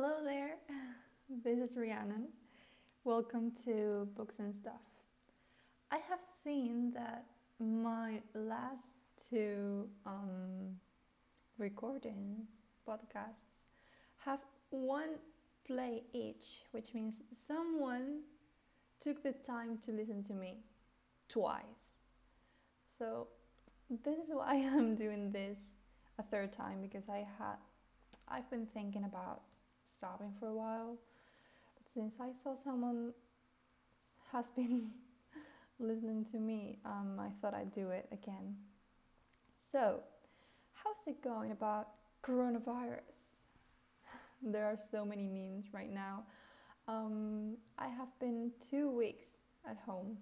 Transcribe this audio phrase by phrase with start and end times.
[0.00, 0.54] Hello there,
[1.44, 2.28] this is Rhiannon.
[3.02, 4.80] Welcome to Books and Stuff.
[5.90, 7.24] I have seen that
[7.58, 8.90] my last
[9.28, 10.76] two um,
[11.58, 12.46] recordings,
[12.88, 13.50] podcasts,
[14.18, 14.38] have
[14.70, 15.16] one
[15.66, 17.16] play each, which means
[17.48, 18.20] someone
[19.00, 20.58] took the time to listen to me
[21.28, 21.64] twice.
[23.00, 23.26] So,
[24.04, 25.58] this is why I'm doing this
[26.20, 27.56] a third time because I had
[28.28, 29.40] I've been thinking about
[29.96, 30.96] stopping for a while.
[31.76, 33.12] But since I saw someone
[34.32, 34.90] has been
[35.78, 38.56] listening to me, um, I thought I'd do it again.
[39.56, 40.00] So,
[40.72, 41.88] how's it going about
[42.22, 43.42] coronavirus?
[44.42, 46.24] there are so many memes right now.
[46.86, 49.26] Um, I have been two weeks
[49.68, 50.16] at home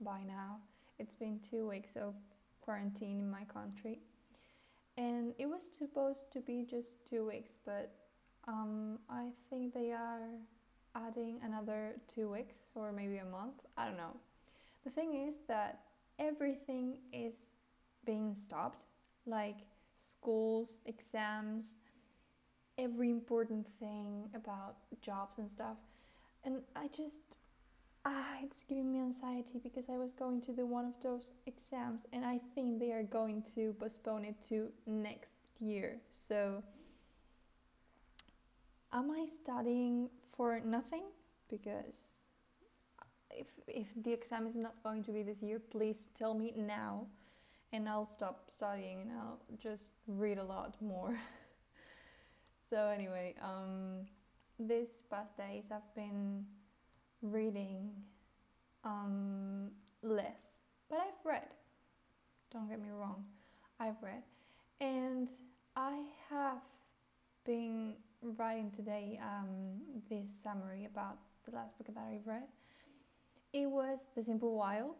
[0.00, 0.58] by now.
[0.98, 2.14] It's been two weeks of
[2.60, 4.00] quarantine in my country.
[4.96, 7.90] And it was supposed to be just two weeks, but
[8.46, 10.28] um, I think they are
[10.94, 13.62] adding another two weeks or maybe a month.
[13.76, 14.16] I don't know.
[14.84, 15.80] The thing is that
[16.18, 17.34] everything is
[18.04, 18.86] being stopped,
[19.26, 19.56] like
[19.98, 21.70] schools, exams,
[22.78, 25.76] every important thing about jobs and stuff.
[26.44, 27.36] And I just,
[28.04, 32.06] ah, it's giving me anxiety because I was going to do one of those exams
[32.12, 35.98] and I think they are going to postpone it to next year.
[36.10, 36.62] So,
[38.94, 41.02] am I studying for nothing?
[41.50, 42.14] Because
[43.30, 47.06] if, if the exam is not going to be this year, please tell me now
[47.72, 51.18] and I'll stop studying and I'll just read a lot more.
[52.70, 54.06] so, anyway, um,
[54.60, 56.44] these past days I've been
[57.20, 57.90] reading
[58.84, 59.70] um,
[60.02, 60.38] less,
[60.88, 61.48] but I've read.
[62.52, 63.24] Don't get me wrong,
[63.80, 64.22] I've read.
[64.80, 65.28] And
[65.74, 66.62] I have
[67.44, 67.94] been
[68.24, 72.48] writing today um, this summary about the last book that I read.
[73.52, 74.96] It was The Simple Wild,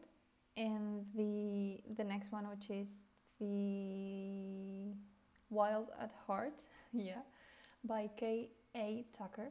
[0.56, 3.02] and the the next one, which is
[3.40, 4.94] The
[5.50, 6.62] Wild at Heart,
[6.92, 7.22] yeah,
[7.84, 8.50] by K.
[8.76, 9.04] A.
[9.16, 9.50] Tucker.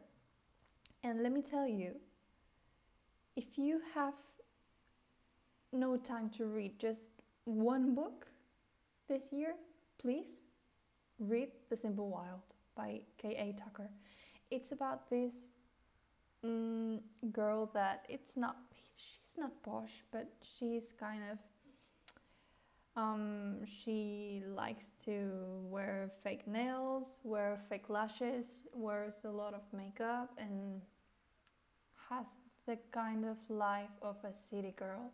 [1.03, 1.95] And let me tell you,
[3.35, 4.13] if you have
[5.71, 7.03] no time to read just
[7.45, 8.27] one book
[9.09, 9.55] this year,
[9.97, 10.37] please
[11.19, 13.53] read The Simple Wild by K.A.
[13.53, 13.89] Tucker.
[14.51, 15.33] It's about this
[16.43, 16.99] um,
[17.31, 18.57] girl that it's not,
[18.95, 21.37] she's not posh, but she's kind of,
[22.95, 25.31] um, she likes to
[25.69, 30.81] wear fake nails, wear fake lashes, wears a lot of makeup, and
[32.09, 32.27] has
[32.67, 35.11] the kind of life of a city girl.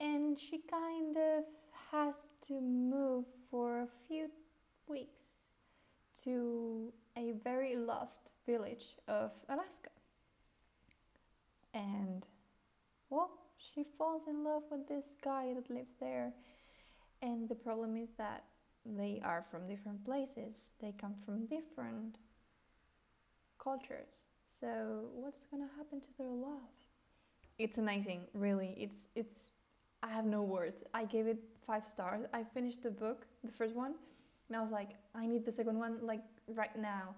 [0.00, 1.44] And she kind of
[1.90, 4.28] has to move for a few
[4.88, 5.27] weeks
[6.24, 9.90] to a very lost village of Alaska.
[11.74, 12.26] And,
[13.10, 16.32] well, she falls in love with this guy that lives there.
[17.22, 18.44] And the problem is that
[18.84, 22.16] they are from different places, they come from different
[23.62, 24.24] cultures.
[24.60, 26.70] So, what's gonna happen to their love?
[27.58, 28.74] It's amazing, really.
[28.76, 29.50] It's, it's,
[30.02, 30.84] I have no words.
[30.94, 32.24] I gave it five stars.
[32.32, 33.94] I finished the book, the first one,
[34.48, 37.14] and I was like, I need the second one like right now.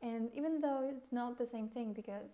[0.00, 2.30] And even though it's not the same thing, because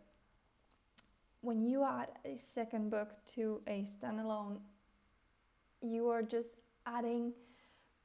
[1.40, 4.58] when you add a second book to a standalone,
[5.80, 6.50] you are just
[6.86, 7.32] adding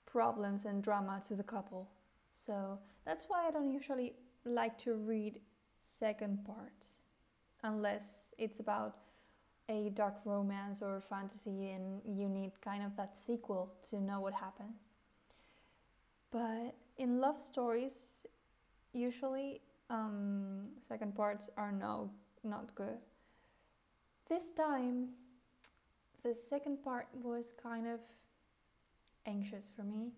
[0.06, 1.90] problems and drama to the couple.
[2.34, 4.14] So that's why I don't usually
[4.46, 5.40] like to read
[5.84, 7.00] second parts
[7.64, 8.96] unless it's about
[9.70, 14.34] a dark romance or fantasy and you need kind of that sequel to know what
[14.34, 14.90] happens.
[16.32, 18.22] But in love stories,
[18.94, 22.12] usually um, second parts are no
[22.44, 22.98] not good.
[24.28, 25.10] This time,
[26.24, 28.00] the second part was kind of
[29.26, 30.12] anxious for me,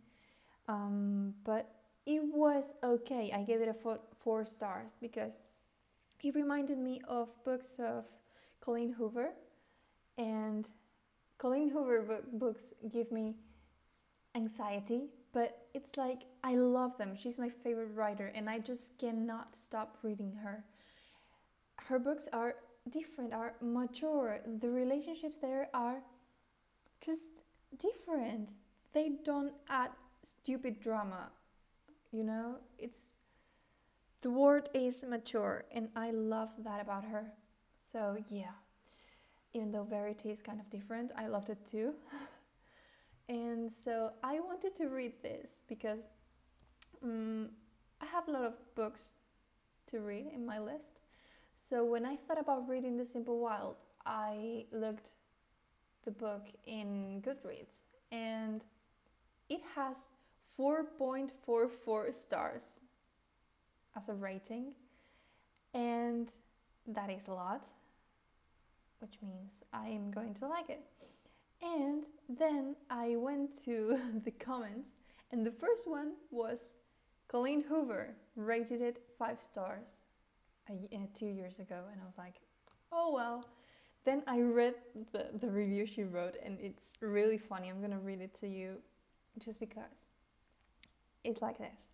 [0.67, 1.73] um, but
[2.05, 3.31] it was okay.
[3.33, 5.37] I gave it a four, four stars because
[6.23, 8.05] it reminded me of books of
[8.59, 9.29] Colleen Hoover,
[10.17, 10.67] and
[11.37, 13.35] Colleen Hoover book, books give me
[14.35, 17.15] anxiety but it's like I love them.
[17.15, 20.63] She's my favorite writer, and I just cannot stop reading her.
[21.75, 22.55] Her books are
[22.89, 24.39] different, are mature.
[24.61, 26.01] The relationships there are
[27.01, 27.43] just
[27.77, 28.51] different.
[28.93, 29.91] They don't add
[30.23, 31.29] stupid drama,
[32.11, 32.57] you know?
[32.79, 33.15] It's
[34.21, 37.31] the word is mature, and I love that about her.
[37.79, 38.53] So, yeah,
[39.53, 41.93] even though Verity is kind of different, I loved it too.
[43.31, 46.01] And so I wanted to read this because
[47.01, 47.51] um,
[48.01, 49.13] I have a lot of books
[49.87, 50.99] to read in my list.
[51.55, 55.11] So when I thought about reading The Simple Wild, I looked
[56.03, 58.65] the book in Goodreads and
[59.47, 59.95] it has
[60.59, 62.81] 4.44 stars
[63.95, 64.73] as a rating
[65.73, 66.27] and
[66.85, 67.65] that is a lot
[68.99, 70.83] which means I am going to like it.
[71.61, 74.89] And then I went to the comments
[75.31, 76.71] and the first one was
[77.27, 80.03] Colleen Hoover rated it 5 stars
[80.69, 82.35] a, uh, two years ago and I was like,
[82.91, 83.45] "Oh well."
[84.03, 84.75] Then I read
[85.11, 87.69] the, the review she wrote, and it's really funny.
[87.69, 88.77] I'm gonna read it to you
[89.39, 90.09] just because.
[91.23, 91.87] It's like this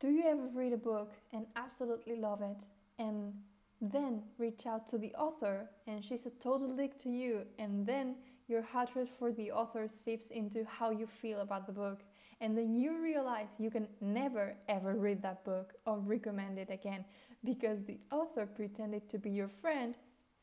[0.00, 2.64] Do you ever read a book and absolutely love it,
[2.98, 3.34] and
[3.80, 8.16] then reach out to the author, and she's a total dick to you, and then
[8.48, 12.00] your hatred for the author seeps into how you feel about the book,
[12.40, 17.04] and then you realize you can never ever read that book or recommend it again
[17.44, 19.94] because the author pretended to be your friend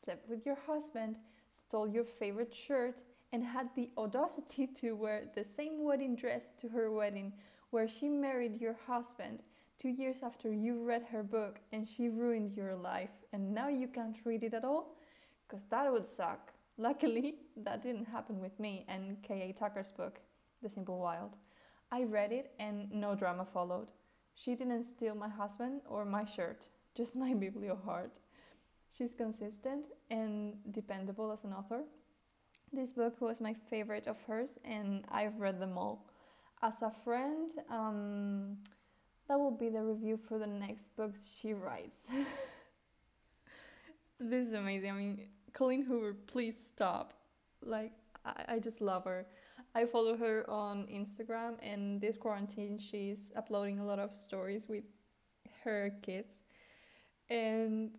[0.04, 1.18] slept with your husband,
[1.50, 3.02] stole your favorite shirt,
[3.32, 7.32] and had the audacity to wear the same wedding dress to her wedding,
[7.70, 9.42] where she married your husband
[9.78, 13.88] two years after you read her book and she ruined your life, and now you
[13.88, 14.96] can't read it at all?
[15.46, 16.52] Because that would suck.
[16.76, 19.52] Luckily, that didn't happen with me and K.A.
[19.52, 20.20] Tucker's book,
[20.62, 21.36] The Simple Wild.
[21.90, 23.92] I read it and no drama followed.
[24.34, 28.18] She didn't steal my husband or my shirt, just my biblio heart.
[28.92, 31.82] She's consistent and dependable as an author.
[32.72, 36.06] This book was my favorite of hers, and I've read them all.
[36.62, 38.58] As a friend, um,
[39.28, 42.00] that will be the review for the next books she writes.
[44.20, 44.90] this is amazing.
[44.90, 45.20] I mean,
[45.52, 47.12] Colleen Hoover, please stop.
[47.62, 47.92] Like,
[48.24, 49.26] I, I just love her.
[49.74, 54.84] I follow her on Instagram, and this quarantine, she's uploading a lot of stories with
[55.62, 56.32] her kids.
[57.28, 57.90] And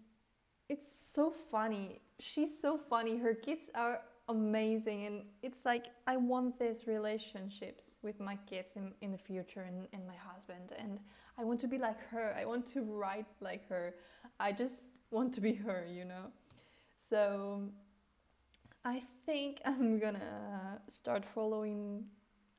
[0.67, 2.01] it's so funny.
[2.19, 3.17] She's so funny.
[3.17, 8.93] Her kids are amazing and it's like I want these relationships with my kids in,
[9.01, 10.99] in the future and, and my husband and
[11.37, 12.35] I want to be like her.
[12.39, 13.95] I want to write like her.
[14.39, 16.31] I just want to be her, you know.
[17.09, 17.63] So
[18.85, 22.05] I think I'm gonna start following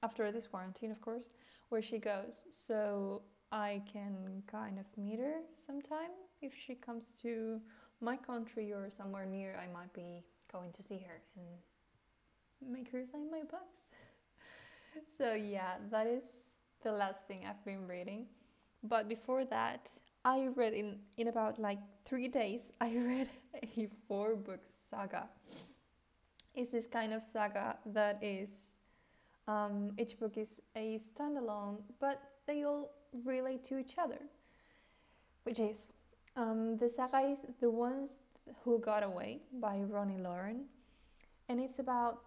[0.02, 1.24] after this quarantine, of course,
[1.68, 2.42] where she goes.
[2.66, 6.10] So I can kind of meet her sometime
[6.42, 7.60] if she comes to
[8.00, 13.04] my country or somewhere near, I might be going to see her and make her
[13.10, 13.80] sign my books.
[15.18, 16.22] so, yeah, that is
[16.82, 18.26] the last thing I've been reading.
[18.82, 19.90] But before that,
[20.24, 23.28] I read in, in about like three days, I read
[23.76, 24.60] a four book
[24.90, 25.28] saga.
[26.54, 28.50] It's this kind of saga that is,
[29.46, 32.90] um, each book is a standalone, but they all
[33.24, 34.18] relate to each other,
[35.44, 35.92] which is
[36.36, 38.10] um, the saga is The Ones
[38.64, 40.64] Who Got Away by Roni Loren,
[41.48, 42.20] and it's about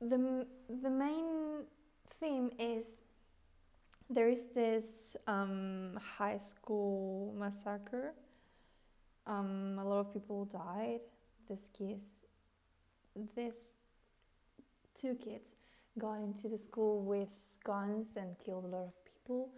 [0.00, 0.46] the,
[0.82, 1.64] the main
[2.06, 2.86] theme is
[4.08, 8.14] there is this um, high school massacre.
[9.26, 11.00] Um, a lot of people died.
[11.48, 12.24] This kids,
[13.34, 13.72] this
[14.94, 15.56] two kids
[15.98, 17.28] got into the school with
[17.64, 19.50] guns and killed a lot of people.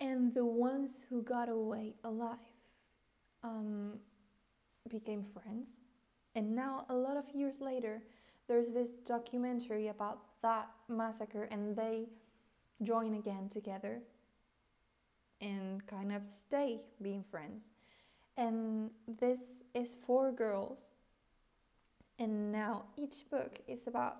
[0.00, 2.38] And the ones who got away alive
[3.42, 3.98] um,
[4.88, 5.68] became friends.
[6.34, 8.02] And now, a lot of years later,
[8.48, 12.08] there's this documentary about that massacre, and they
[12.82, 14.02] join again together
[15.40, 17.70] and kind of stay being friends.
[18.36, 18.90] And
[19.20, 20.90] this is four girls.
[22.18, 24.16] And now each book is about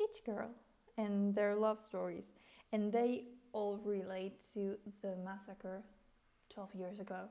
[0.00, 0.50] each girl
[0.98, 2.32] and their love stories.
[2.72, 5.82] And they all relate to the massacre
[6.50, 7.28] 12 years ago.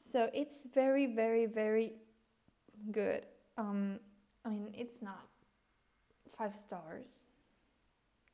[0.00, 1.92] So it's very, very, very
[2.90, 3.26] good.
[3.58, 4.00] Um,
[4.46, 5.26] I mean, it's not
[6.36, 7.26] five stars.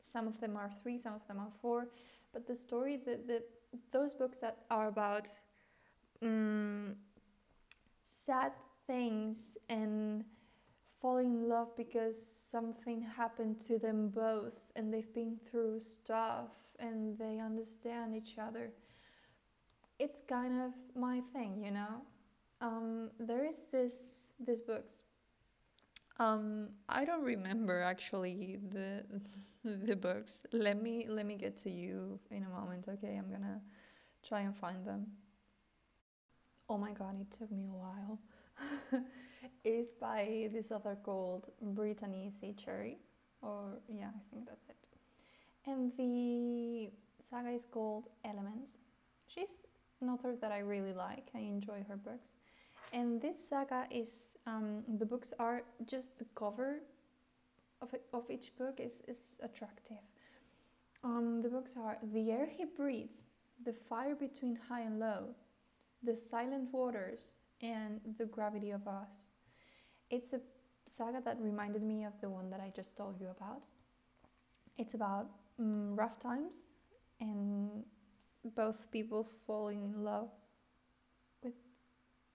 [0.01, 1.89] Some of them are three, some of them are four.
[2.33, 3.43] But the story, the, the
[3.91, 5.29] those books that are about
[6.23, 6.95] um,
[8.27, 8.53] sad
[8.87, 10.25] things and
[11.03, 12.17] falling in love because
[12.51, 18.71] something happened to them both and they've been through stuff and they understand each other
[19.99, 22.03] it's kind of my thing, you know.
[22.61, 23.93] Um, there is this
[24.39, 25.05] this books.
[26.19, 29.05] Um, I don't remember actually the
[29.65, 30.43] the books.
[30.53, 32.87] Let me let me get to you in a moment.
[32.89, 33.61] Okay, I'm gonna
[34.23, 35.07] try and find them.
[36.69, 38.19] Oh my god, it took me a while.
[39.65, 42.55] it's by this author called Brittainy C.
[42.55, 42.99] Cherry,
[43.43, 44.77] or yeah, I think that's it.
[45.67, 46.91] And the
[47.31, 48.73] saga is called Elements.
[49.27, 49.67] She's
[50.01, 51.29] an author that I really like.
[51.35, 52.35] I enjoy her books.
[52.93, 56.81] And this saga is um, the books are just the cover
[57.83, 60.05] of, of each book is, is attractive.
[61.05, 63.27] Um, the books are The Air He Breathes,
[63.65, 65.35] The Fire Between High and Low,
[66.03, 69.29] The Silent Waters, and The Gravity of Us.
[70.11, 70.41] It's a
[70.87, 73.65] saga that reminded me of the one that I just told you about.
[74.79, 76.69] It's about um, rough times
[77.21, 77.85] and
[78.55, 80.31] both people falling in love
[81.43, 81.55] with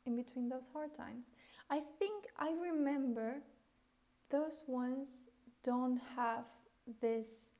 [0.05, 1.29] in between those hard times.
[1.69, 3.35] I think I remember
[4.29, 5.09] those ones
[5.63, 6.45] don't have
[7.01, 7.51] this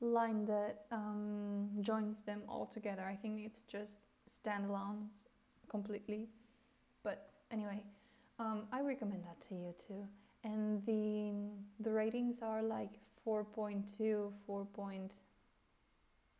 [0.00, 3.02] line that um, joins them all together.
[3.02, 5.24] I think it's just standalones
[5.68, 6.28] completely.
[7.02, 7.82] But anyway,
[8.38, 10.06] um, I recommend that to you too.
[10.44, 11.32] And the
[11.82, 15.10] the ratings are like 4.2, 4.3,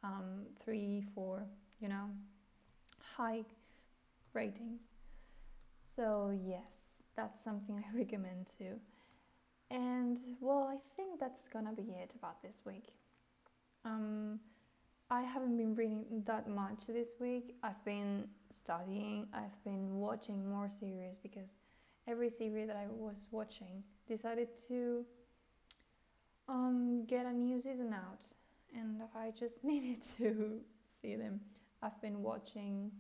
[0.03, 1.45] um, three, 4,
[1.81, 2.11] you know,
[3.17, 3.45] high
[4.33, 4.83] ratings.
[5.85, 8.79] So yes, that's something I recommend too.
[9.71, 12.93] And well, I think that's gonna be it about this week.
[13.85, 14.41] Um,
[15.11, 17.55] I haven't been reading that much this week.
[17.63, 21.53] I've been studying, I've been watching more series because
[22.09, 25.05] every series that I was watching decided to
[26.49, 28.23] um, get a new season out,
[28.77, 30.61] and I just needed to
[31.01, 31.41] see them.
[31.83, 32.91] I've been watching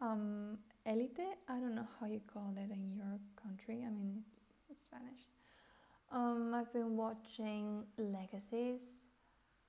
[0.00, 1.18] um, Elite.
[1.48, 3.84] I don't know how you call it in your country.
[3.86, 5.20] I mean, it's, it's Spanish.
[6.10, 8.80] Um, I've been watching Legacies,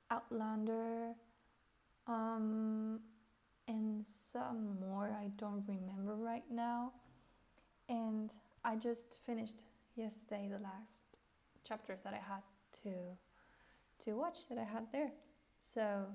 [0.09, 1.13] Outlander,
[2.07, 2.99] um,
[3.67, 6.93] and some more I don't remember right now.
[7.89, 8.31] And
[8.63, 9.63] I just finished
[9.95, 11.17] yesterday the last
[11.67, 12.43] chapters that I had
[12.83, 12.89] to
[13.99, 15.11] to watch that I had there.
[15.59, 16.05] So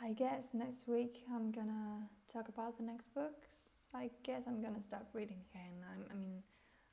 [0.00, 3.48] I guess next week I'm gonna talk about the next books.
[3.94, 5.84] I guess I'm gonna start reading again.
[5.92, 6.42] I'm, I mean,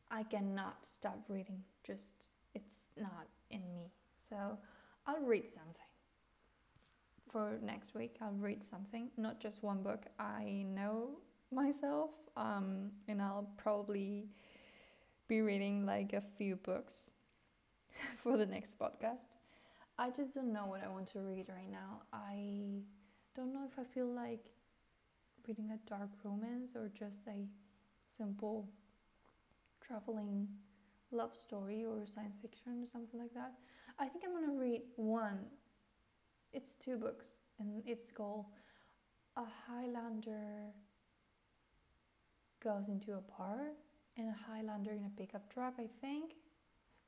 [0.10, 1.62] I cannot stop reading.
[1.86, 3.92] Just it's not in me.
[4.30, 4.58] So
[5.06, 5.86] I'll read something
[7.30, 8.16] for next week.
[8.22, 10.06] I'll read something, not just one book.
[10.20, 11.18] I know
[11.52, 14.30] myself, um, and I'll probably
[15.28, 17.12] be reading like a few books
[18.18, 19.38] for the next podcast.
[19.98, 22.02] I just don't know what I want to read right now.
[22.12, 22.82] I
[23.36, 24.52] don't know if I feel like
[25.48, 27.48] reading a dark romance or just a
[28.04, 28.68] simple
[29.82, 30.48] traveling
[31.12, 33.54] love story or science fiction or something like that.
[34.00, 35.40] I think I'm gonna read one.
[36.52, 38.46] It's two books and it's called
[39.38, 40.72] A Highlander
[42.64, 43.74] Goes into a Bar
[44.18, 46.34] and a Highlander in a pickup truck, I think.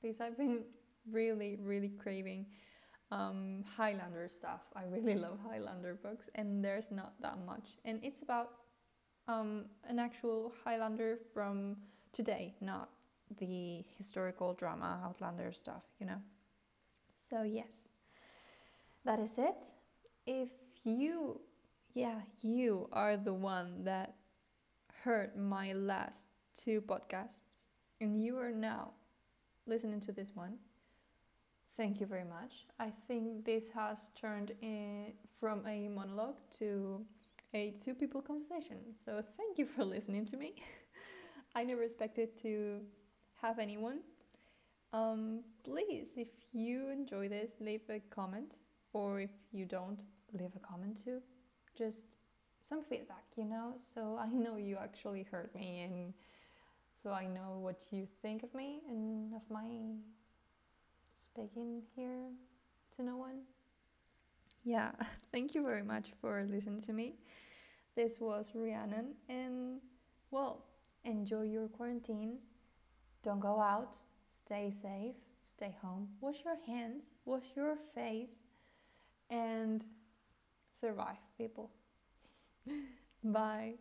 [0.02, 0.64] Because I've been
[1.12, 2.46] really, really craving
[3.12, 4.62] um, Highlander stuff.
[4.76, 7.78] I really love Highlander books, and there's not that much.
[7.86, 8.52] And it's about
[9.28, 11.78] um, an actual Highlander from
[12.12, 12.90] today, not
[13.40, 16.22] the historical drama Outlander stuff, you know.
[17.16, 17.90] So, yes,
[19.06, 19.62] that is it.
[20.26, 20.50] If
[20.84, 21.42] you,
[21.94, 24.16] yeah, you are the one that
[25.04, 27.62] heard my last two podcasts
[28.02, 28.92] and you are now
[29.66, 30.58] listening to this one,
[31.78, 32.66] Thank you very much.
[32.80, 37.06] I think this has turned in from a monologue to
[37.54, 38.78] a two people conversation.
[38.96, 40.56] So thank you for listening to me.
[41.56, 42.82] I never expected to
[43.42, 44.00] have anyone.
[44.92, 48.56] Um, please, if you enjoy this, leave a comment,
[48.94, 50.04] or if you don't,
[50.34, 51.22] leave a comment too.
[51.78, 52.16] Just
[52.68, 56.14] some feedback, you know, so I know you actually heard me and
[57.04, 59.70] so I know what you think of me and of my
[61.38, 62.32] speaking here
[62.96, 63.42] to no one.
[64.64, 64.92] Yeah,
[65.32, 67.16] thank you very much for listening to me.
[67.96, 69.82] This was Rhiannon, and
[70.32, 70.66] well,
[71.06, 72.40] enjoy your quarantine.
[73.24, 73.98] Don't go out,
[74.30, 78.36] stay safe, stay home, wash your hands, wash your face,
[79.30, 79.84] and
[80.72, 81.72] survive, people.
[83.24, 83.76] Bye.